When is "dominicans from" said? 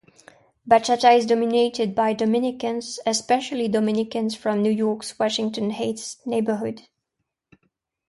3.67-4.63